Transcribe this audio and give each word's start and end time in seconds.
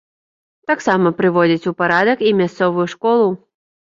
Таксама 0.69 1.11
прыводзяць 1.19 1.67
у 1.71 1.73
парадак 1.81 2.23
і 2.29 2.31
мясцовую 2.39 2.87
школу. 2.95 3.29